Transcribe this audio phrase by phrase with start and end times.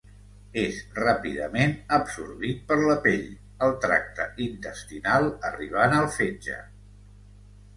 [0.59, 3.29] És ràpidament absorbit per la pell,
[3.67, 6.57] el tracte intestinal arribant al fetge.